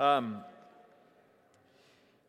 [0.00, 0.38] Um,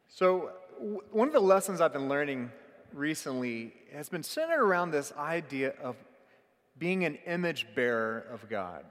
[0.10, 2.51] so, w- one of the lessons I've been learning
[2.91, 5.96] recently has been centered around this idea of
[6.78, 8.84] being an image bearer of God.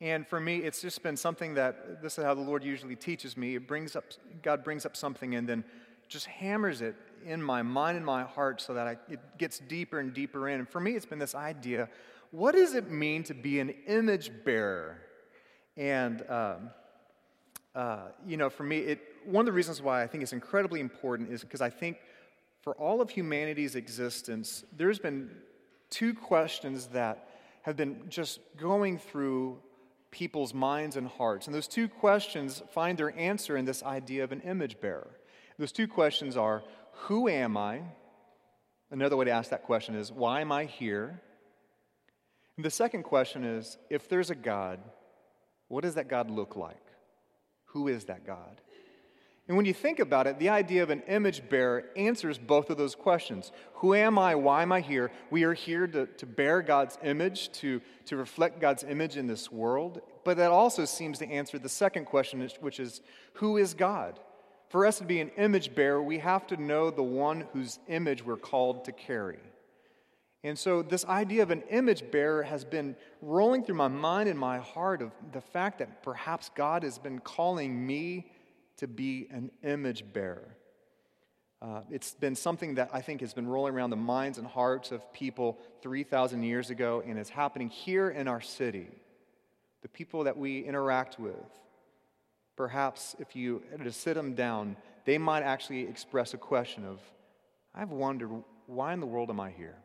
[0.00, 3.36] And for me, it's just been something that this is how the Lord usually teaches
[3.36, 3.56] me.
[3.56, 4.04] It brings up,
[4.40, 5.64] God brings up something and then
[6.08, 6.94] just hammers it
[7.26, 10.60] in my mind and my heart so that I, it gets deeper and deeper in.
[10.60, 11.88] And for me, it's been this idea
[12.30, 14.98] what does it mean to be an image bearer?
[15.76, 16.70] And, um,
[17.74, 20.80] uh, you know, for me, it, one of the reasons why I think it's incredibly
[20.80, 21.98] important is because I think
[22.62, 25.30] for all of humanity's existence, there's been
[25.90, 27.28] two questions that
[27.62, 29.58] have been just going through
[30.10, 31.46] people's minds and hearts.
[31.46, 35.10] And those two questions find their answer in this idea of an image bearer.
[35.58, 36.62] Those two questions are
[36.92, 37.82] Who am I?
[38.90, 41.20] Another way to ask that question is Why am I here?
[42.56, 44.80] And the second question is If there's a God,
[45.68, 46.87] what does that God look like?
[47.68, 48.60] Who is that God?
[49.48, 52.76] And when you think about it, the idea of an image bearer answers both of
[52.76, 53.50] those questions.
[53.76, 54.34] Who am I?
[54.34, 55.10] Why am I here?
[55.30, 59.50] We are here to, to bear God's image, to, to reflect God's image in this
[59.50, 60.02] world.
[60.22, 63.00] But that also seems to answer the second question, which is
[63.34, 64.20] who is God?
[64.68, 68.22] For us to be an image bearer, we have to know the one whose image
[68.22, 69.38] we're called to carry.
[70.48, 74.38] And so, this idea of an image bearer has been rolling through my mind and
[74.38, 78.30] my heart of the fact that perhaps God has been calling me
[78.78, 80.56] to be an image bearer.
[81.60, 84.90] Uh, it's been something that I think has been rolling around the minds and hearts
[84.90, 88.88] of people 3,000 years ago, and it's happening here in our city.
[89.82, 91.34] The people that we interact with,
[92.56, 97.00] perhaps if you to sit them down, they might actually express a question of,
[97.74, 98.30] I've wondered,
[98.64, 99.76] why in the world am I here?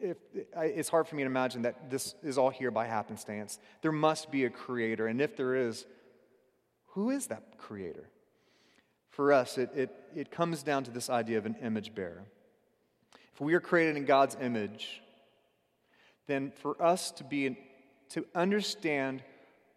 [0.00, 0.16] If,
[0.56, 3.58] it's hard for me to imagine that this is all here by happenstance.
[3.82, 5.86] There must be a creator, and if there is,
[6.88, 8.08] who is that creator?
[9.10, 12.24] For us, it, it, it comes down to this idea of an image bearer.
[13.34, 15.02] If we are created in God's image,
[16.26, 17.58] then for us to be
[18.10, 19.22] to understand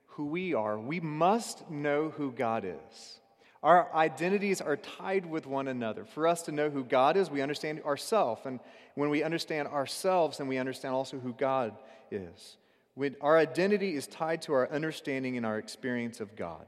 [0.07, 3.19] who we are, we must know who God is.
[3.63, 6.03] Our identities are tied with one another.
[6.03, 8.41] For us to know who God is, we understand ourselves.
[8.45, 8.59] And
[8.95, 11.75] when we understand ourselves, then we understand also who God
[12.09, 12.57] is.
[12.95, 16.65] When our identity is tied to our understanding and our experience of God.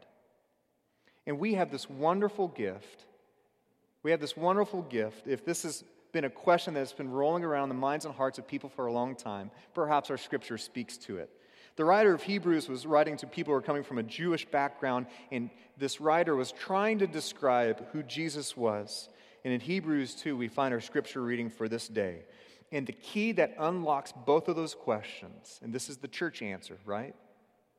[1.26, 3.06] And we have this wonderful gift.
[4.04, 5.28] We have this wonderful gift.
[5.28, 8.48] If this has been a question that's been rolling around the minds and hearts of
[8.48, 11.32] people for a long time, perhaps our scripture speaks to it.
[11.76, 15.08] The writer of Hebrews was writing to people who are coming from a Jewish background,
[15.32, 19.10] and this writer was trying to describe who Jesus was.
[19.44, 22.26] And in Hebrews 2, we find our scripture reading for this day.
[22.72, 26.78] And the key that unlocks both of those questions, and this is the church answer,
[26.86, 27.16] right?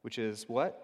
[0.02, 0.80] Which is what?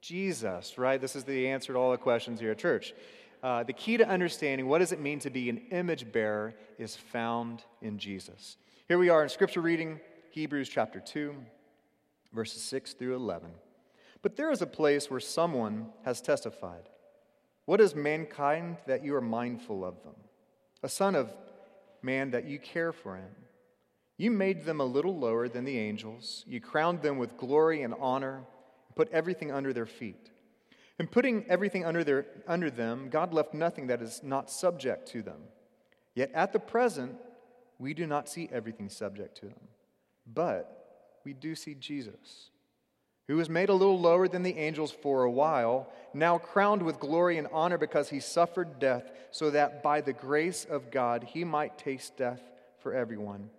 [0.00, 1.00] Jesus, right?
[1.00, 2.94] This is the answer to all the questions here at church.
[3.42, 6.96] Uh, the key to understanding what does it mean to be an image bearer is
[6.96, 8.56] found in Jesus.
[8.88, 10.00] Here we are in scripture reading,
[10.30, 11.34] Hebrews chapter 2,
[12.32, 13.50] verses 6 through 11.
[14.22, 16.88] But there is a place where someone has testified.
[17.64, 20.14] What is mankind that you are mindful of them?
[20.82, 21.32] A son of
[22.02, 23.30] man that you care for him.
[24.16, 26.44] You made them a little lower than the angels.
[26.46, 30.30] You crowned them with glory and honor and put everything under their feet.
[30.98, 35.22] In putting everything under, their, under them, God left nothing that is not subject to
[35.22, 35.40] them.
[36.14, 37.16] Yet at the present,
[37.78, 39.68] we do not see everything subject to them.
[40.26, 40.85] But
[41.26, 42.48] we do see Jesus,
[43.28, 46.98] who was made a little lower than the angels for a while, now crowned with
[46.98, 51.44] glory and honor because he suffered death, so that by the grace of God he
[51.44, 52.40] might taste death
[52.78, 53.50] for everyone.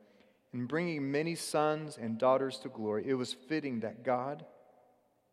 [0.53, 4.43] In bringing many sons and daughters to glory, it was fitting that God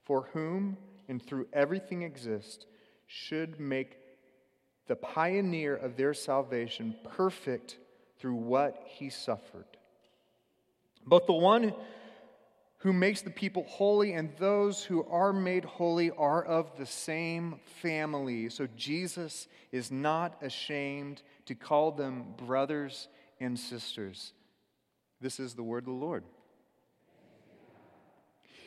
[0.05, 0.77] for whom
[1.09, 2.67] and through everything exists,
[3.07, 3.99] should make
[4.87, 7.79] the pioneer of their salvation perfect
[8.19, 9.65] through what he suffered.
[11.07, 11.75] But the one
[12.85, 17.59] who makes the people holy and those who are made holy are of the same
[17.81, 18.51] family.
[18.51, 23.09] So Jesus is not ashamed to call them brothers
[23.41, 24.35] and sisters.
[25.19, 26.25] This is the word of the Lord.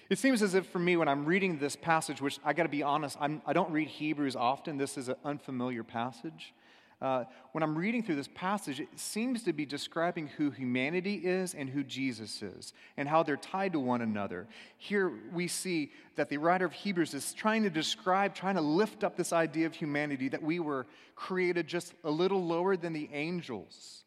[0.09, 2.69] It seems as if for me, when I'm reading this passage, which I got to
[2.69, 6.55] be honest, I'm, I do not read Hebrews often, this is an unfamiliar passage.
[6.99, 11.53] Uh, when I'm reading through this passage, it seems to be describing who humanity is
[11.53, 14.47] and who Jesus is, and how they're tied to one another.
[14.77, 19.03] Here we see that the writer of Hebrews is trying to describe, trying to lift
[19.03, 23.09] up this idea of humanity that we were created just a little lower than the
[23.13, 24.03] angels,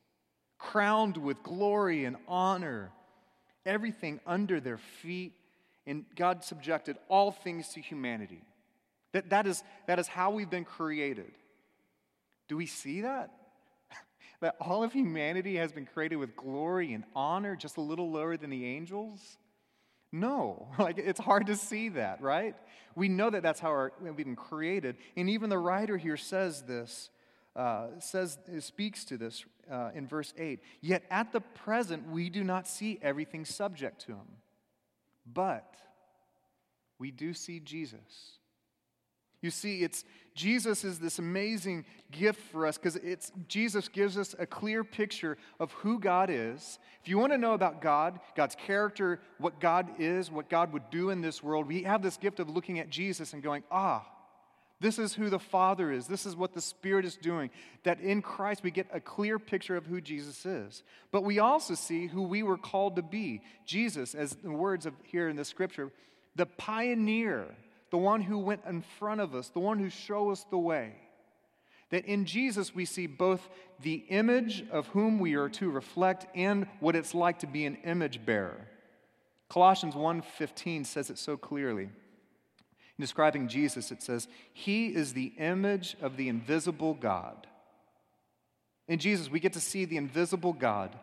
[0.59, 2.91] crowned with glory and honor,
[3.65, 5.35] everything under their feet
[5.87, 8.43] and God subjected all things to humanity.
[9.13, 11.33] That, that, is, that is how we've been created.
[12.51, 13.31] Do we see that?
[14.41, 18.37] that all of humanity has been created with glory and honor, just a little lower
[18.37, 19.39] than the angels?
[20.11, 22.57] No, like it's hard to see that, right?
[22.97, 26.63] We know that that's how our, we've been created, and even the writer here says
[26.63, 27.11] this,
[27.55, 30.59] uh, says speaks to this uh, in verse eight.
[30.81, 34.27] Yet at the present we do not see everything subject to him,
[35.25, 35.77] but
[36.99, 38.40] we do see Jesus.
[39.43, 40.05] You see, it's
[40.35, 45.37] Jesus is this amazing gift for us because it's Jesus gives us a clear picture
[45.59, 46.79] of who God is.
[47.03, 50.91] If you want to know about God, God's character, what God is, what God would
[50.91, 54.07] do in this world, we have this gift of looking at Jesus and going, ah,
[54.81, 56.07] this is who the Father is.
[56.07, 57.51] This is what the Spirit is doing.
[57.83, 60.83] That in Christ we get a clear picture of who Jesus is.
[61.11, 63.43] But we also see who we were called to be.
[63.67, 65.93] Jesus, as the words of here in the scripture,
[66.35, 67.55] the pioneer
[67.91, 70.95] the one who went in front of us, the one who showed us the way.
[71.91, 73.49] That in Jesus we see both
[73.83, 77.77] the image of whom we are to reflect and what it's like to be an
[77.85, 78.69] image bearer.
[79.49, 81.85] Colossians 1:15 says it so clearly.
[83.01, 87.47] In describing Jesus, it says, He is the image of the invisible God.
[88.87, 90.97] In Jesus, we get to see the invisible God,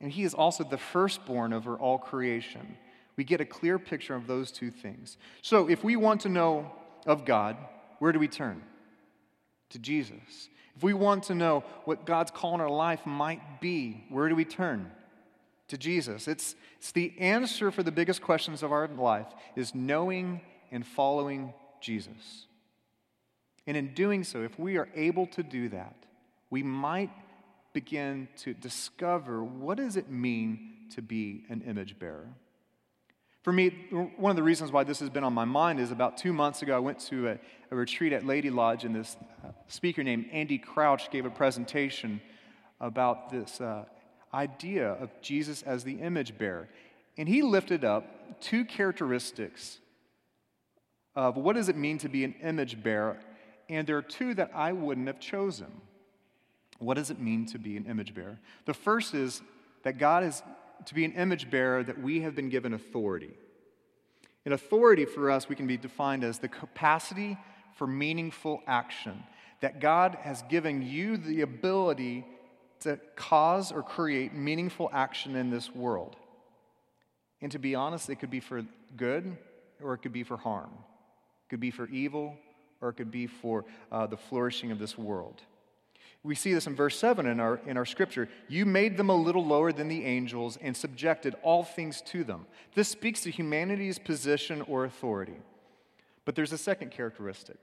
[0.00, 2.76] and He is also the firstborn over all creation.
[3.16, 5.16] We get a clear picture of those two things.
[5.42, 6.70] So, if we want to know
[7.06, 7.56] of God,
[7.98, 8.62] where do we turn?
[9.70, 10.48] To Jesus.
[10.76, 14.34] If we want to know what God's call in our life might be, where do
[14.34, 14.90] we turn?
[15.68, 16.26] To Jesus.
[16.26, 20.40] It's, it's the answer for the biggest questions of our life is knowing
[20.72, 22.46] and following Jesus.
[23.66, 25.94] And in doing so, if we are able to do that,
[26.50, 27.10] we might
[27.72, 32.28] begin to discover what does it mean to be an image bearer.
[33.44, 33.68] For me,
[34.16, 36.62] one of the reasons why this has been on my mind is about two months
[36.62, 37.38] ago, I went to a,
[37.70, 42.22] a retreat at Laity Lodge, and this uh, speaker named Andy Crouch gave a presentation
[42.80, 43.84] about this uh,
[44.32, 46.70] idea of Jesus as the image bearer.
[47.18, 49.78] And he lifted up two characteristics
[51.14, 53.18] of what does it mean to be an image bearer,
[53.68, 55.82] and there are two that I wouldn't have chosen.
[56.78, 58.38] What does it mean to be an image bearer?
[58.64, 59.42] The first is
[59.82, 60.42] that God is
[60.86, 63.34] to be an image bearer that we have been given authority.
[64.44, 67.38] In authority for us, we can be defined as the capacity
[67.76, 69.22] for meaningful action.
[69.60, 72.26] That God has given you the ability
[72.80, 76.16] to cause or create meaningful action in this world.
[77.40, 78.64] And to be honest, it could be for
[78.96, 79.36] good
[79.82, 80.70] or it could be for harm.
[80.72, 82.36] It could be for evil
[82.80, 85.40] or it could be for uh, the flourishing of this world.
[86.24, 88.30] We see this in verse 7 in our, in our scripture.
[88.48, 92.46] You made them a little lower than the angels and subjected all things to them.
[92.74, 95.36] This speaks to humanity's position or authority.
[96.24, 97.58] But there's a second characteristic,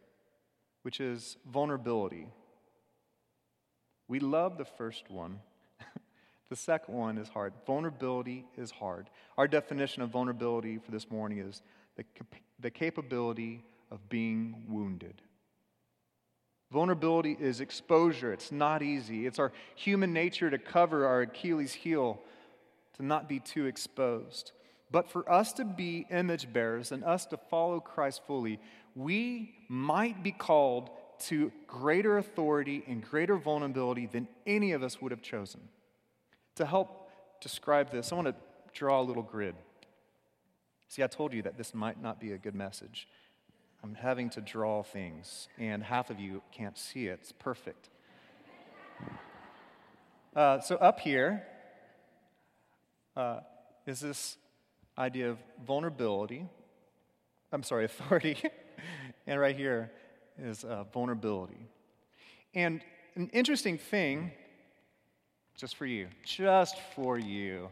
[0.84, 2.28] which is vulnerability.
[4.08, 5.40] We love the first one.
[6.50, 7.54] the second one is hard.
[7.66, 9.10] Vulnerability is hard.
[9.40, 11.64] Our definition of vulnerability for this morning is
[11.98, 12.06] the,
[12.60, 15.24] the capability of being wounded.
[16.72, 18.32] Vulnerability is exposure.
[18.32, 19.28] It's not easy.
[19.28, 22.20] It's our human nature to cover our Achilles heel,
[22.96, 24.54] to not be too exposed.
[24.90, 28.60] But for us to be image bearers and us to follow Christ fully,
[28.96, 30.90] we might be called
[31.28, 35.62] to greater authority and greater vulnerability than any of us would have chosen.
[36.56, 37.10] To help
[37.42, 38.36] describe this, I want to
[38.74, 39.56] draw a little grid.
[40.88, 43.08] See, I told you that this might not be a good message.
[43.84, 47.20] I'm having to draw things, and half of you can't see it.
[47.22, 47.90] It's perfect.
[50.36, 51.44] Uh, so, up here
[53.18, 53.40] uh,
[53.88, 54.38] is this
[54.98, 56.46] idea of vulnerability.
[57.52, 58.38] I'm sorry, authority.
[59.26, 59.92] and right here
[60.38, 61.68] is uh, vulnerability.
[62.54, 62.82] And
[63.16, 64.32] an interesting thing,
[65.58, 67.70] just for you, just for you,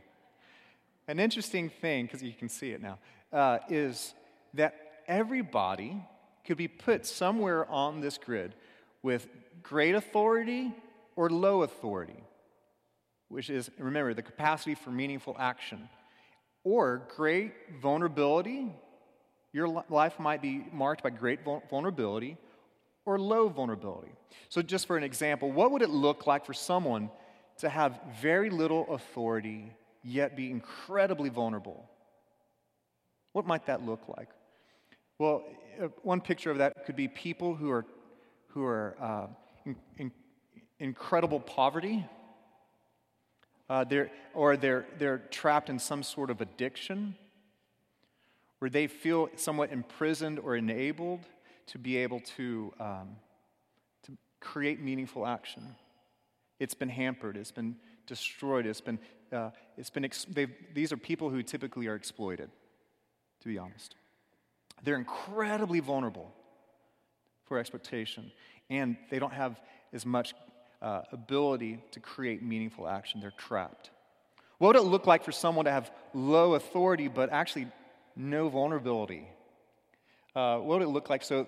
[1.07, 2.97] an interesting thing, because you can see it now,
[3.31, 4.13] uh, is
[4.55, 6.01] that everybody
[6.45, 8.55] could be put somewhere on this grid
[9.01, 9.27] with
[9.61, 10.71] great authority
[11.17, 12.23] or low authority,
[13.27, 15.89] which is, remember, the capacity for meaningful action,
[16.63, 18.71] or great vulnerability.
[19.51, 21.39] Your life might be marked by great
[21.69, 22.37] vulnerability
[23.05, 24.11] or low vulnerability.
[24.49, 27.09] So, just for an example, what would it look like for someone
[27.57, 29.71] to have very little authority
[30.03, 31.89] yet be incredibly vulnerable?
[33.33, 34.29] What might that look like?
[35.19, 35.43] Well,
[35.83, 37.85] uh, one picture of that could be people who are,
[38.47, 39.27] who are uh,
[39.65, 40.11] in, in
[40.79, 42.05] incredible poverty,
[43.69, 47.15] uh, they're, or they're, they're trapped in some sort of addiction,
[48.59, 51.25] where they feel somewhat imprisoned or enabled
[51.67, 53.17] to be able to, um,
[54.03, 55.75] to create meaningful action.
[56.61, 57.75] It's been hampered, it's been
[58.07, 58.99] destroyed, it's been,
[59.33, 60.27] uh, it's been ex-
[60.73, 62.49] these are people who typically are exploited,
[63.41, 63.95] to be honest.
[64.83, 66.31] They're incredibly vulnerable
[67.45, 68.31] for exploitation,
[68.69, 69.59] and they don't have
[69.93, 70.33] as much
[70.81, 73.19] uh, ability to create meaningful action.
[73.19, 73.89] They're trapped.
[74.59, 77.67] What would it look like for someone to have low authority but actually
[78.15, 79.27] no vulnerability?
[80.35, 81.23] Uh, what would it look like?
[81.23, 81.47] So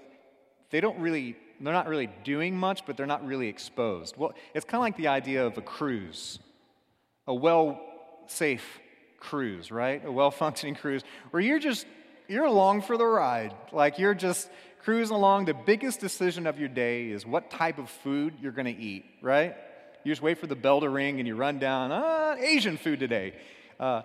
[0.72, 4.18] they don't really, they're not really doing much, but they're not really exposed.
[4.18, 6.40] Well, it's kind of like the idea of a cruise,
[7.28, 7.80] a well,
[8.28, 8.80] safe
[9.20, 10.04] cruise, right?
[10.06, 11.86] A well functioning cruise where you're just,
[12.32, 13.54] you're along for the ride.
[13.74, 14.50] Like you're just
[14.84, 15.46] cruising along.
[15.46, 19.06] The biggest decision of your day is what type of food you're going to eat,
[19.22, 19.56] right?
[20.04, 23.00] You just wait for the bell to ring and you run down, ah, Asian food
[23.00, 23.34] today.
[23.80, 24.04] Uh,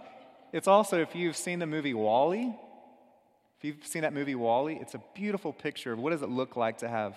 [0.52, 2.52] it's also, if you've seen the movie WALL-E,
[3.58, 6.56] if you've seen that movie WALL-E, it's a beautiful picture of what does it look
[6.56, 7.14] like to have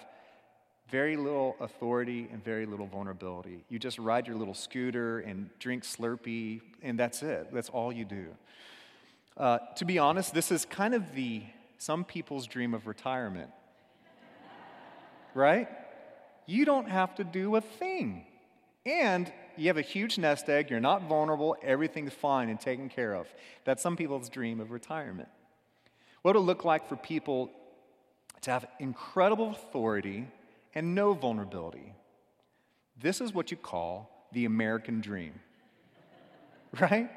[0.89, 3.63] very little authority and very little vulnerability.
[3.67, 7.49] You just ride your little scooter and drink Slurpee, and that's it.
[7.51, 8.27] That's all you do.
[9.39, 11.41] Uh, to be honest, this is kind of the
[11.77, 13.49] some people's dream of retirement.
[15.33, 15.69] right?
[16.45, 18.25] You don't have to do a thing.
[18.85, 23.13] And you have a huge nest egg, you're not vulnerable, everything's fine and taken care
[23.13, 23.27] of.
[23.63, 25.29] That's some people's dream of retirement.
[26.21, 27.49] What it look like for people
[28.41, 30.27] to have incredible authority
[30.75, 31.93] and no vulnerability?
[33.01, 35.33] This is what you call the American dream,
[36.79, 37.09] right?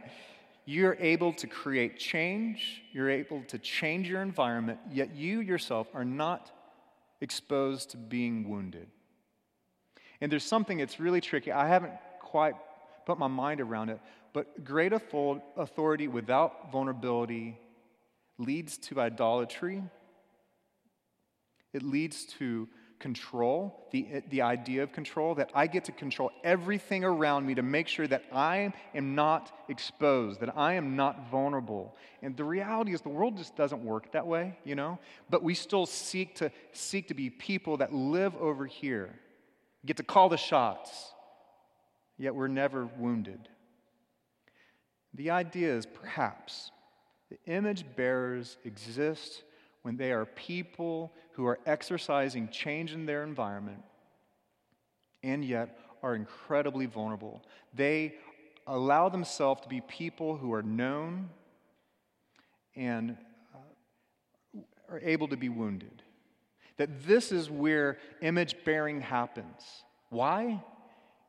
[0.64, 6.04] You're able to create change, you're able to change your environment, yet you yourself are
[6.04, 6.52] not
[7.20, 8.86] exposed to being wounded.
[10.20, 11.50] And there's something that's really tricky.
[11.50, 12.54] I haven't quite
[13.06, 13.98] put my mind around it,
[14.32, 17.58] but great authority without vulnerability
[18.38, 19.82] leads to idolatry.
[21.72, 22.68] It leads to
[23.02, 27.62] control, the, the idea of control, that I get to control everything around me to
[27.62, 31.96] make sure that I am not exposed, that I am not vulnerable.
[32.22, 35.00] And the reality is the world just doesn't work that way, you know?
[35.28, 39.18] But we still seek to seek to be people that live over here
[39.84, 41.12] get to call the shots,
[42.16, 43.48] yet we're never wounded.
[45.14, 46.70] The idea is perhaps
[47.30, 49.42] the image bearers exist
[49.82, 53.82] when they are people who are exercising change in their environment
[55.22, 57.42] and yet are incredibly vulnerable.
[57.74, 58.14] They
[58.66, 61.30] allow themselves to be people who are known
[62.74, 63.16] and
[63.54, 64.58] uh,
[64.88, 66.02] are able to be wounded.
[66.76, 69.84] That this is where image bearing happens.
[70.10, 70.62] Why?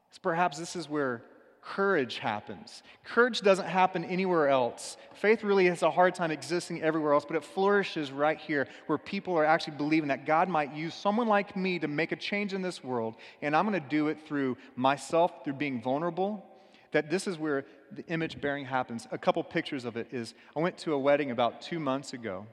[0.10, 1.24] It's perhaps this is where
[1.66, 2.84] courage happens.
[3.04, 4.98] Courage doesn't happen anywhere else.
[5.14, 8.98] Faith really has a hard time existing everywhere else, but it flourishes right here where
[8.98, 12.54] people are actually believing that God might use someone like me to make a change
[12.54, 16.46] in this world, and I'm going to do it through myself, through being vulnerable.
[16.92, 19.08] That this is where the image bearing happens.
[19.12, 22.46] A couple pictures of it is I went to a wedding about two months ago,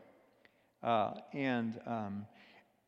[0.83, 2.27] uh, and um,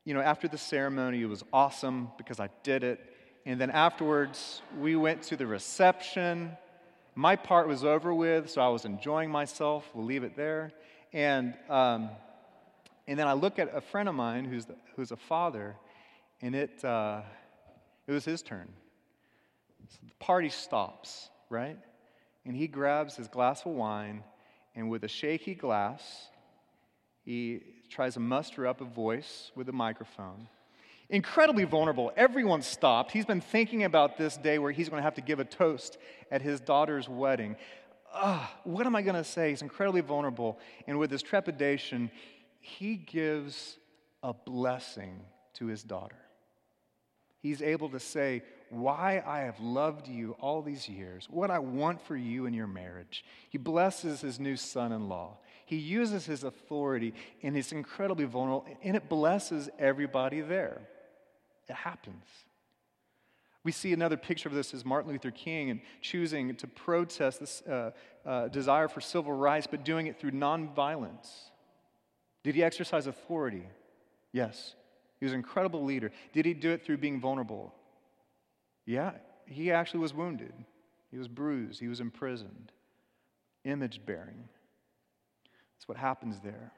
[0.05, 3.01] you know, after the ceremony, it was awesome because I did it.
[3.45, 6.57] And then afterwards, we went to the reception.
[7.15, 9.89] My part was over with, so I was enjoying myself.
[9.95, 10.73] We'll leave it there.
[11.13, 12.11] And, um,
[13.07, 15.77] and then I look at a friend of mine who's, the, who's a father,
[16.41, 17.23] and it, uh,
[18.07, 18.69] it was his turn.
[19.89, 21.79] So the party stops, right?
[22.47, 24.23] And he grabs his glass of wine,
[24.75, 26.29] and with a shaky glass,
[27.25, 30.49] he tries to muster up a voice with a microphone.
[31.13, 32.11] Incredibly vulnerable.
[32.17, 33.13] Everyone stopped.
[33.13, 35.99] He's been thinking about this day where he's going to have to give a toast
[36.31, 37.57] at his daughter's wedding.
[38.15, 39.51] Ugh, what am I going to say?
[39.51, 40.59] He's incredibly vulnerable.
[40.87, 42.11] And with his trepidation,
[42.61, 43.77] he gives
[44.23, 45.21] a blessing
[45.55, 46.17] to his daughter.
[47.41, 52.01] He's able to say, Why I have loved you all these years, what I want
[52.01, 53.23] for you in your marriage.
[53.51, 55.37] He blesses his new son in law.
[55.67, 60.81] He uses his authority and he's incredibly vulnerable, and it blesses everybody there.
[61.69, 62.25] It happens.
[63.65, 67.63] We see another picture of this as Martin Luther King and choosing to protest this
[67.63, 67.93] uh,
[68.27, 71.29] uh, desire for civil rights, but doing it through nonviolence.
[72.43, 73.65] Did he exercise authority?
[74.33, 74.75] Yes.
[75.21, 76.11] He was an incredible leader.
[76.33, 77.73] Did he do it through being vulnerable?
[78.85, 79.13] Yeah,
[79.47, 80.53] he actually was wounded.
[81.13, 81.79] He was bruised.
[81.79, 82.73] He was imprisoned.
[83.65, 84.49] Image bearing.
[85.77, 86.73] That's what happens there.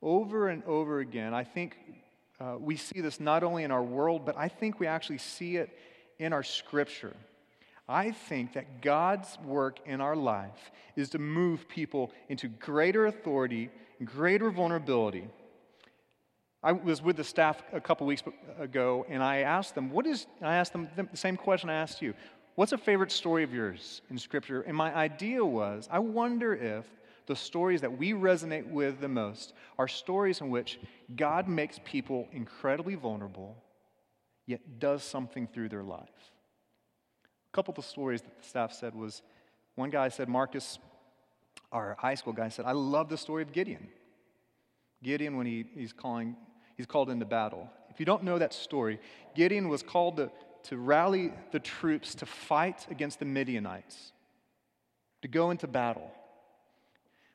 [0.00, 1.76] Over and over again, I think
[2.40, 5.56] uh, we see this not only in our world, but I think we actually see
[5.56, 5.70] it
[6.18, 7.14] in our scripture.
[7.88, 13.70] I think that God's work in our life is to move people into greater authority
[14.04, 15.28] greater vulnerability.
[16.62, 18.22] I was with the staff a couple weeks
[18.58, 22.02] ago, and I asked them, "What is?" I asked them the same question I asked
[22.02, 22.14] you.
[22.56, 24.62] What's a favorite story of yours in Scripture?
[24.62, 26.84] And my idea was, I wonder if
[27.28, 30.80] the stories that we resonate with the most are stories in which
[31.14, 33.62] God makes people incredibly vulnerable,
[34.46, 36.08] yet does something through their life.
[37.24, 39.22] A couple of the stories that the staff said was
[39.74, 40.78] one guy said, Marcus,
[41.70, 43.88] our high school guy said, I love the story of Gideon.
[45.02, 46.34] Gideon, when he, he's calling,
[46.76, 47.68] he's called into battle.
[47.90, 49.00] If you don't know that story,
[49.34, 50.30] Gideon was called to,
[50.64, 54.12] to rally the troops to fight against the Midianites,
[55.20, 56.10] to go into battle.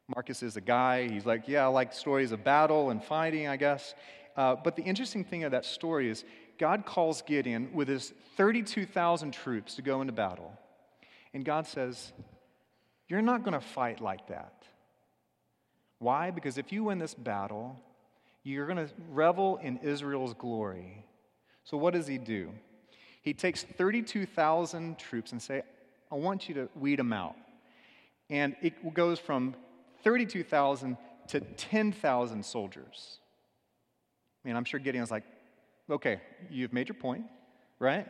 [0.08, 1.08] Marcus is a guy.
[1.08, 3.96] He's like, yeah, I like stories of battle and fighting, I guess.
[4.36, 6.26] Uh, but the interesting thing of that story is
[6.60, 10.52] God calls Gideon with his 32,000 troops to go into battle.
[11.34, 12.12] And God says,
[13.08, 14.64] You're not going to fight like that.
[16.00, 16.32] Why?
[16.32, 17.80] Because if you win this battle,
[18.44, 21.06] you're going to revel in Israel's glory.
[21.64, 22.50] So what does he do?
[23.22, 25.64] He takes 32,000 troops and say,
[26.12, 27.36] I want you to weed them out.
[28.30, 29.56] And it goes from
[30.04, 30.98] 32,000
[31.30, 33.20] to 10,000 soldiers.
[34.44, 35.24] I mean, I'm sure Gideon's like,
[35.90, 36.20] okay,
[36.50, 37.26] you've made your point,
[37.80, 38.08] right?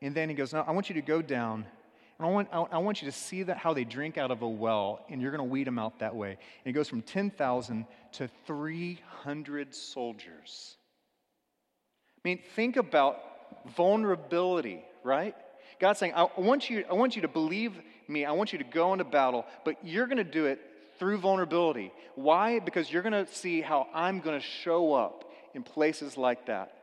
[0.00, 1.66] And then he goes, no, I want you to go down
[2.20, 4.48] and I want, I want you to see that how they drink out of a
[4.48, 6.32] well, and you're going to weed them out that way.
[6.32, 10.76] And it goes from 10,000 to 300 soldiers.
[12.18, 13.16] I mean, think about
[13.74, 15.34] vulnerability, right?
[15.80, 18.26] God's saying, I want you, I want you to believe me.
[18.26, 20.60] I want you to go into battle, but you're going to do it
[21.00, 21.92] through vulnerability.
[22.14, 22.60] Why?
[22.60, 26.74] Because you're going to see how I'm going to show up in places like that.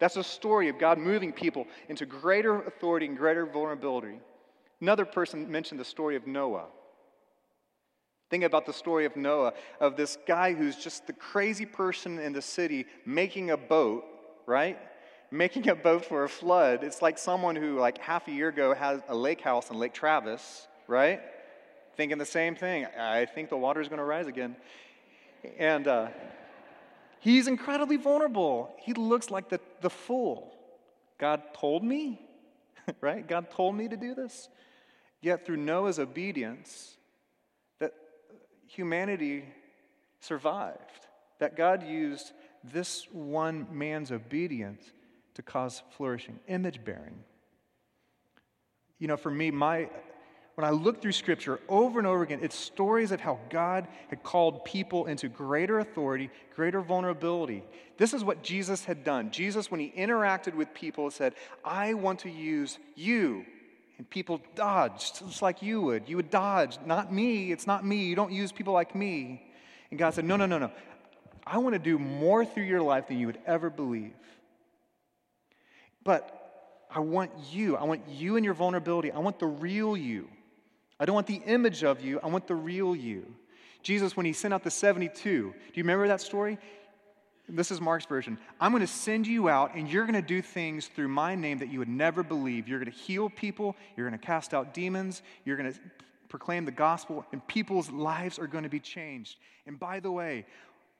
[0.00, 4.18] That's a story of God moving people into greater authority and greater vulnerability.
[4.80, 6.66] Another person mentioned the story of Noah.
[8.28, 12.32] Think about the story of Noah, of this guy who's just the crazy person in
[12.32, 14.04] the city making a boat,
[14.46, 14.78] right?
[15.30, 16.82] Making a boat for a flood.
[16.82, 19.94] It's like someone who, like half a year ago, had a lake house in Lake
[19.94, 21.20] Travis, right?
[22.00, 22.86] Thinking the same thing.
[22.98, 24.56] I think the water is going to rise again.
[25.58, 26.08] And uh,
[27.18, 28.74] he's incredibly vulnerable.
[28.78, 30.50] He looks like the, the fool.
[31.18, 32.18] God told me,
[33.02, 33.28] right?
[33.28, 34.48] God told me to do this.
[35.20, 36.96] Yet through Noah's obedience,
[37.80, 37.92] that
[38.66, 39.44] humanity
[40.20, 41.06] survived.
[41.38, 42.32] That God used
[42.64, 44.90] this one man's obedience
[45.34, 47.24] to cause flourishing, image bearing.
[48.98, 49.90] You know, for me, my
[50.60, 54.22] when I look through Scripture over and over again, it's stories of how God had
[54.22, 57.62] called people into greater authority, greater vulnerability.
[57.96, 59.30] This is what Jesus had done.
[59.30, 63.46] Jesus, when he interacted with people, said, I want to use you.
[63.96, 66.06] And people dodged, just like you would.
[66.10, 68.04] You would dodge, not me, it's not me.
[68.04, 69.42] You don't use people like me.
[69.90, 70.70] And God said, No, no, no, no.
[71.46, 74.12] I want to do more through your life than you would ever believe.
[76.04, 77.76] But I want you.
[77.76, 79.10] I want you and your vulnerability.
[79.10, 80.28] I want the real you.
[81.00, 83.26] I don't want the image of you, I want the real you.
[83.82, 86.58] Jesus, when he sent out the 72, do you remember that story?
[87.48, 88.38] This is Mark's version.
[88.60, 91.58] I'm going to send you out, and you're going to do things through my name
[91.58, 92.68] that you would never believe.
[92.68, 95.80] You're going to heal people, you're going to cast out demons, you're going to
[96.28, 99.38] proclaim the gospel, and people's lives are going to be changed.
[99.66, 100.44] And by the way,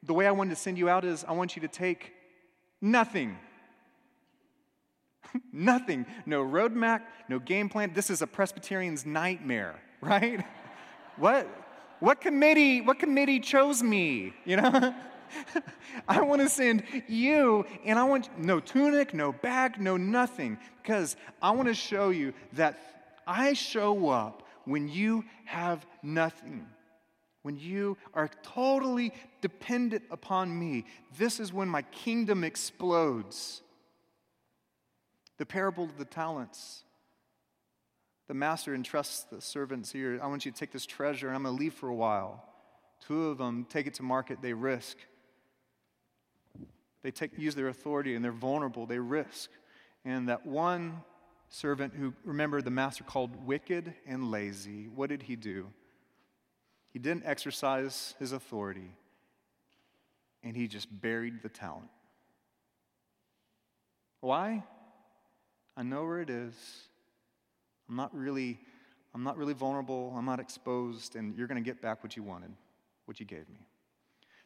[0.03, 2.15] the way I wanted to send you out is I want you to take
[2.81, 3.37] nothing
[5.53, 6.07] Nothing.
[6.27, 7.93] No roadmap, no game plan.
[7.95, 10.45] This is a Presbyterian's nightmare, right?
[11.17, 11.49] what?
[12.01, 14.33] What committee, what committee chose me?
[14.45, 14.95] You know?
[16.09, 21.17] I want to send you, and I want no tunic, no bag, no nothing, because
[21.41, 22.79] I want to show you that
[23.27, 26.67] I show up when you have nothing.
[27.43, 30.85] When you are totally dependent upon me,
[31.17, 33.63] this is when my kingdom explodes.
[35.39, 36.85] The parable of the talents.
[38.31, 40.21] The master entrusts the servants here.
[40.23, 42.45] I want you to take this treasure, and I'm going to leave for a while.
[43.05, 44.99] Two of them take it to market, they risk.
[47.03, 49.51] They take, use their authority and they're vulnerable, they risk.
[50.05, 51.03] And that one
[51.49, 55.66] servant who, remember, the master called wicked and lazy, what did he do?
[56.93, 58.93] He didn't exercise his authority,
[60.45, 61.90] and he just buried the talent.
[64.21, 64.62] Why?
[65.77, 66.55] I know where it is.
[67.90, 68.59] I'm not really,
[69.14, 70.14] I'm not really vulnerable.
[70.16, 72.53] I'm not exposed, and you're going to get back what you wanted,
[73.05, 73.66] what you gave me.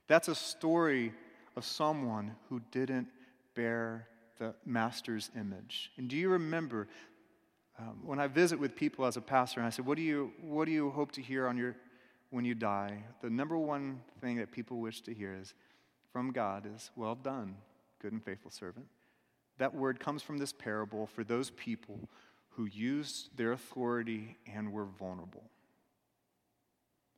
[0.09, 1.13] That's a story
[1.55, 3.07] of someone who didn't
[3.55, 5.93] bear the master's image.
[5.97, 6.89] And do you remember
[7.79, 10.33] um, when I visit with people as a pastor, and I said, "What do you,
[10.41, 11.77] what do you hope to hear on your
[12.35, 15.55] when you die, the number one thing that people wish to hear is
[16.13, 17.55] from God is, Well done,
[18.03, 18.87] good and faithful servant.
[19.59, 22.09] That word comes from this parable for those people
[22.57, 25.45] who used their authority and were vulnerable.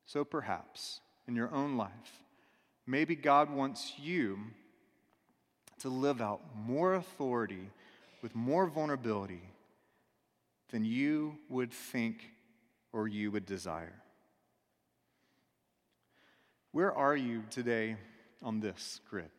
[0.07, 2.23] So perhaps in your own life,
[2.87, 4.39] maybe God wants you
[5.81, 7.71] to live out more authority
[8.23, 9.43] with more vulnerability
[10.71, 12.31] than you would think
[12.93, 14.01] or you would desire.
[16.73, 17.97] Where are you today
[18.43, 19.31] on this grid?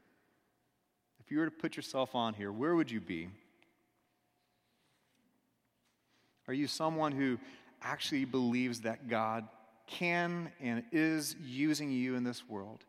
[1.20, 3.30] If you were to put yourself on here, where would you be?
[6.48, 7.38] Are you someone who
[7.82, 9.48] actually believes that God
[9.86, 12.86] can and is using you in this world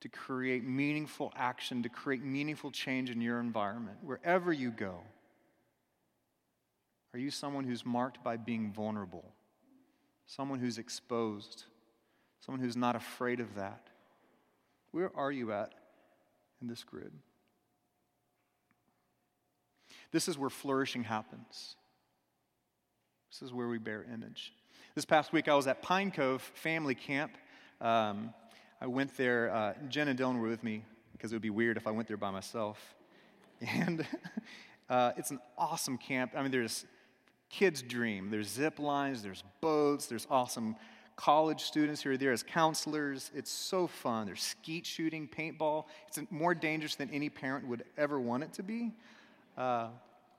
[0.00, 5.00] to create meaningful action, to create meaningful change in your environment, wherever you go?
[7.14, 9.24] Are you someone who's marked by being vulnerable?
[10.26, 11.64] Someone who's exposed?
[12.40, 13.88] Someone who's not afraid of that?
[14.92, 15.74] Where are you at
[16.60, 17.12] in this grid?
[20.12, 21.76] This is where flourishing happens.
[23.30, 24.54] This is where we bear image.
[24.94, 27.36] This past week, I was at Pine Cove Family Camp.
[27.80, 28.32] Um,
[28.80, 31.76] I went there, uh, Jen and Dylan were with me because it would be weird
[31.76, 32.94] if I went there by myself.
[33.74, 34.06] And
[34.88, 36.32] uh, it's an awesome camp.
[36.36, 36.86] I mean, there's
[37.50, 38.30] kids' dream.
[38.30, 40.76] There's zip lines, there's boats, there's awesome
[41.16, 43.32] college students who are there as counselors.
[43.34, 44.26] It's so fun.
[44.26, 45.86] There's skeet shooting, paintball.
[46.06, 48.92] It's more dangerous than any parent would ever want it to be.
[49.56, 49.88] Uh,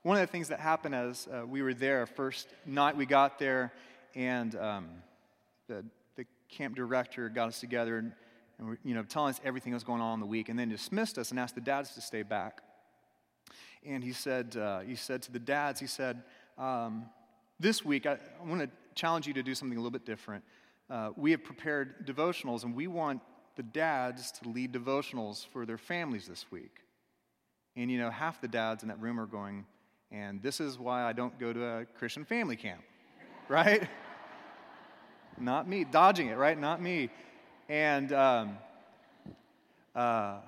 [0.02, 3.38] one of the things that happened as uh, we were there, first night we got
[3.38, 3.72] there,
[4.14, 4.88] and um,
[5.68, 5.84] the,
[6.16, 8.12] the camp director got us together and,
[8.58, 10.70] and you know, telling us everything that was going on in the week, and then
[10.70, 12.62] dismissed us and asked the dads to stay back.
[13.84, 16.22] And he said, uh, he said to the dads, he said,
[16.56, 17.04] um,
[17.58, 20.44] this week I, I want to challenge you to do something a little bit different.
[20.88, 23.20] Uh, we have prepared devotionals, and we want
[23.56, 26.78] the dads to lead devotionals for their families this week.
[27.76, 29.66] And you know, half the dads in that room are going,
[30.12, 32.82] and this is why I don't go to a Christian family camp,
[33.48, 33.88] right?
[35.38, 36.58] Not me, dodging it, right?
[36.58, 37.10] Not me.
[37.68, 38.58] And, um,
[39.94, 40.38] uh,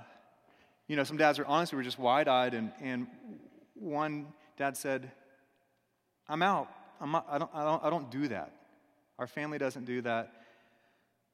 [0.88, 3.07] you know, some dads are honestly were just wide eyed, and, and
[3.75, 5.11] one dad said,
[6.29, 6.68] I'm out.
[7.01, 8.53] I'm I, don't, I, don't, I don't do that.
[9.18, 10.33] Our family doesn't do that.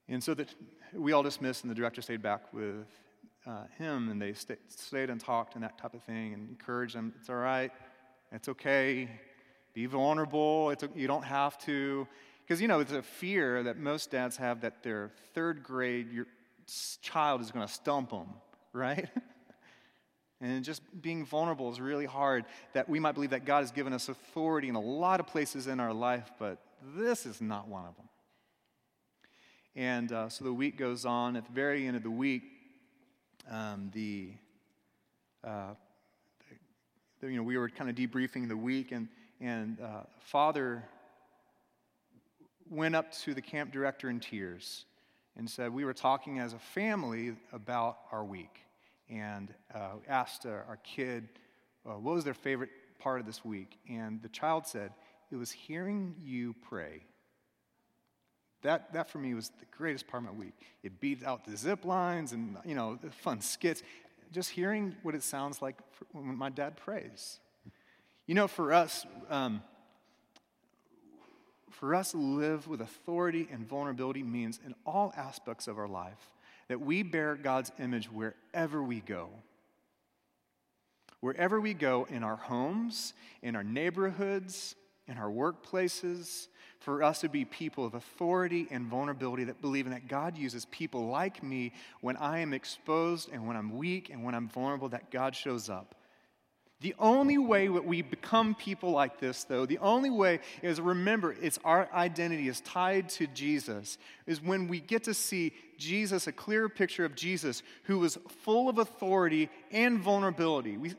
[0.09, 0.55] And so that
[0.95, 2.87] we all dismissed, and the director stayed back with
[3.47, 6.95] uh, him, and they stayed, stayed and talked and that type of thing, and encouraged
[6.95, 7.13] him.
[7.19, 7.71] It's all right.
[8.33, 9.09] It's okay.
[9.75, 10.71] Be vulnerable.
[10.71, 12.07] It's, you don't have to.
[12.43, 16.27] Because, you know, it's a fear that most dads have that their third grade your
[17.01, 18.29] child is going to stump them,
[18.73, 19.09] right?
[20.41, 22.45] and just being vulnerable is really hard.
[22.73, 25.67] That we might believe that God has given us authority in a lot of places
[25.67, 26.59] in our life, but
[26.97, 28.09] this is not one of them.
[29.75, 31.37] And uh, so the week goes on.
[31.37, 32.43] At the very end of the week,
[33.51, 34.33] um, the,
[35.45, 35.75] uh,
[37.23, 39.09] you know, we were kind of debriefing the week, and,
[39.41, 40.85] and uh, Father
[42.71, 44.85] went up to the camp director in tears
[45.37, 48.61] and said, We were talking as a family about our week,
[49.09, 51.29] and uh, asked our kid
[51.87, 53.79] uh, what was their favorite part of this week.
[53.89, 54.93] And the child said,
[55.31, 57.03] It was hearing you pray.
[58.63, 60.55] That, that for me was the greatest part of my week.
[60.83, 63.83] It beat out the zip lines and, you know, the fun skits.
[64.33, 65.77] Just hearing what it sounds like
[66.13, 67.41] when my dad prays.
[68.27, 69.63] You know, for us, um,
[71.71, 76.31] for us to live with authority and vulnerability means in all aspects of our life
[76.69, 79.31] that we bear God's image wherever we go.
[81.21, 84.77] Wherever we go, in our homes, in our neighborhoods,
[85.09, 89.93] in our workplaces, for us to be people of authority and vulnerability that believe in
[89.93, 94.25] that God uses people like me when I am exposed and when I'm weak and
[94.25, 95.95] when I'm vulnerable, that God shows up.
[96.81, 101.35] The only way that we become people like this, though, the only way is remember,
[101.43, 106.33] it's our identity is tied to Jesus, is when we get to see Jesus, a
[106.33, 110.77] clearer picture of Jesus, who was full of authority and vulnerability.
[110.77, 110.95] We,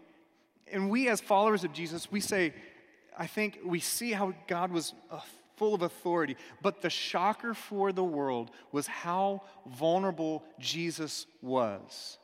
[0.70, 2.54] and we, as followers of Jesus, we say,
[3.20, 5.20] I think we see how God was uh,
[5.58, 6.38] full of authority.
[6.62, 12.18] But the shocker for the world was how vulnerable Jesus was.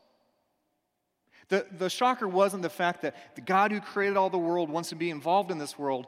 [1.49, 4.89] The, the shocker wasn't the fact that the God who created all the world wants
[4.89, 6.07] to be involved in this world,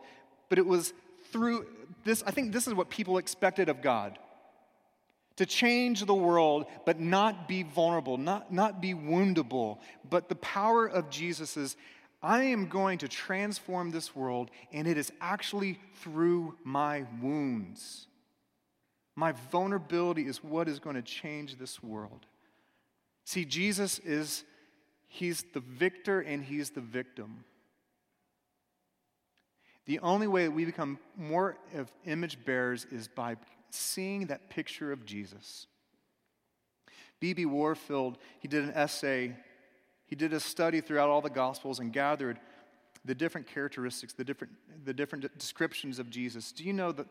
[0.50, 0.93] but it was
[1.32, 1.67] through
[2.06, 2.23] this.
[2.26, 4.17] I think this is what people expected of God
[5.36, 9.78] to change the world, but not be vulnerable, not, not be woundable.
[10.10, 11.56] But the power of Jesus
[12.21, 18.08] I am going to transform this world, and it is actually through my wounds.
[19.15, 22.25] My vulnerability is what is going to change this world.
[23.23, 24.43] See, Jesus is,
[25.08, 27.43] he's the victor and he's the victim.
[29.86, 33.38] The only way that we become more of image bearers is by
[33.69, 35.67] seeing that picture of Jesus.
[37.19, 37.45] B.B.
[37.45, 39.36] Warfield, he did an essay,
[40.08, 42.39] he did a study throughout all the Gospels and gathered
[43.06, 44.54] the different characteristics, the different,
[44.86, 46.52] the different descriptions of Jesus.
[46.52, 47.08] Do you know that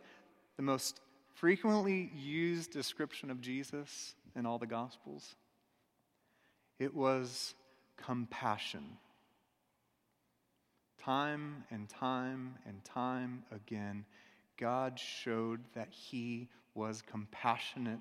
[0.56, 1.00] the most
[1.35, 5.35] frequently used description of Jesus in all the Gospels?
[6.78, 7.54] It was
[7.96, 8.85] compassion.
[10.98, 14.04] Time and time and time again,
[14.56, 18.00] God showed that He was compassionate.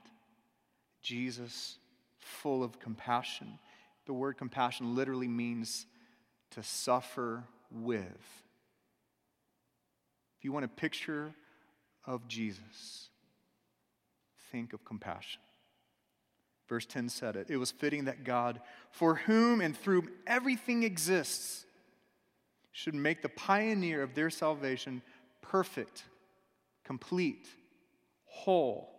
[1.02, 1.78] Jesus,
[2.18, 3.60] full of compassion.
[4.06, 5.86] The word compassion literally means
[6.52, 8.44] to suffer with.
[10.38, 11.34] If you want a picture
[12.06, 13.10] of Jesus,
[14.52, 15.42] think of compassion.
[16.68, 17.50] Verse 10 said it.
[17.50, 21.66] It was fitting that God, for whom and through everything exists,
[22.72, 25.02] should make the pioneer of their salvation
[25.42, 26.04] perfect,
[26.84, 27.48] complete,
[28.26, 28.90] whole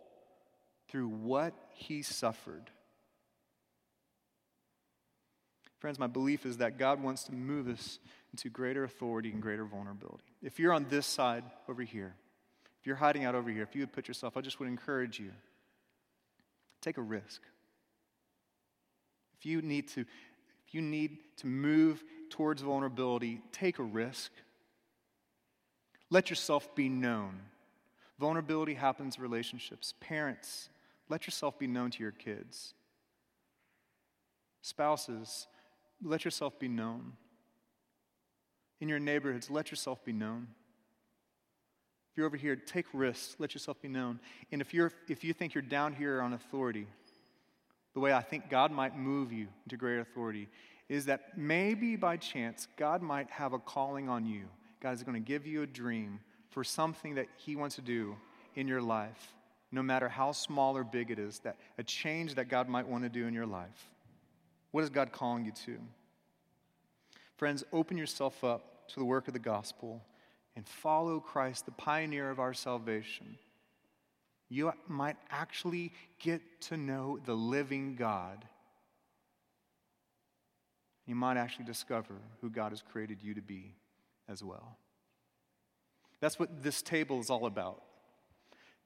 [0.87, 2.71] through what he suffered.
[5.79, 7.99] Friends, my belief is that God wants to move us
[8.31, 10.23] into greater authority and greater vulnerability.
[10.41, 12.15] If you're on this side over here,
[12.79, 15.19] if you're hiding out over here, if you would put yourself, I just would encourage
[15.19, 15.31] you
[16.81, 17.41] take a risk.
[19.37, 24.31] If you need to, if you need to move towards vulnerability, take a risk.
[26.09, 27.39] Let yourself be known.
[28.19, 29.93] Vulnerability happens in relationships.
[29.99, 30.69] Parents,
[31.09, 32.73] let yourself be known to your kids.
[34.61, 35.47] Spouses,
[36.03, 37.13] let yourself be known.
[38.79, 40.47] In your neighborhoods, let yourself be known.
[42.11, 44.19] If you're over here, take risks, let yourself be known.
[44.51, 46.87] And if, you're, if you think you're down here on authority,
[47.93, 50.47] the way I think God might move you into greater authority
[50.89, 54.45] is that maybe by chance God might have a calling on you.
[54.79, 58.15] God is going to give you a dream for something that He wants to do
[58.55, 59.33] in your life,
[59.71, 63.03] no matter how small or big it is, that a change that God might want
[63.03, 63.91] to do in your life.
[64.77, 65.79] What is God calling you to?
[67.35, 70.03] Friends, open yourself up to the work of the gospel
[70.55, 73.39] and follow Christ, the pioneer of our salvation.
[74.49, 78.45] You might actually get to know the living God
[81.07, 83.73] you might actually discover who God has created you to be
[84.29, 84.77] as well.
[86.19, 87.81] That's what this table is all about.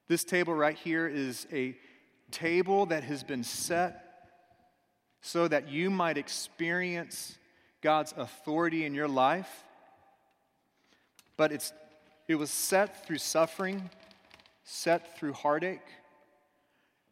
[0.08, 1.76] This table right here is a
[2.30, 4.08] table that has been set
[5.22, 7.38] so that you might experience
[7.80, 9.64] God's authority in your life.
[11.36, 11.72] But it's,
[12.28, 13.88] it was set through suffering,
[14.64, 15.80] set through heartache.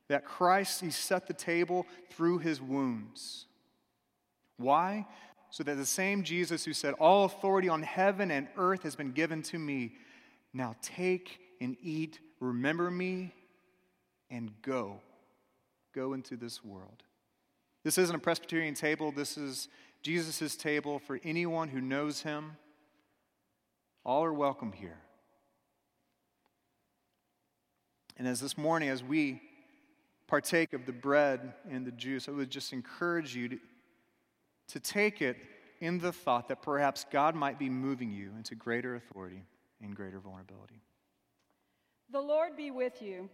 [0.08, 3.46] That Christ, He set the table through His wounds.
[4.56, 5.06] Why?
[5.50, 9.12] So that the same Jesus who said, All authority on heaven and earth has been
[9.12, 9.92] given to me.
[10.52, 13.32] Now take and eat, remember me,
[14.30, 15.00] and go.
[15.92, 17.04] Go into this world.
[17.82, 19.68] This isn't a Presbyterian table, this is
[20.02, 22.56] Jesus' table for anyone who knows him.
[24.04, 24.98] All are welcome here.
[28.16, 29.40] And as this morning, as we
[30.26, 33.58] partake of the bread and the juice, I would just encourage you to
[34.70, 35.36] to take it
[35.80, 39.42] in the thought that perhaps God might be moving you into greater authority
[39.82, 40.80] and greater vulnerability.
[42.12, 43.28] The Lord be with you.